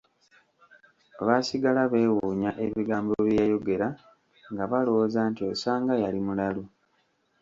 [1.25, 3.87] Baasigala beewuunya ebigambo bye yayogera
[4.51, 6.63] nga balowooza nti osanga yali mulalu.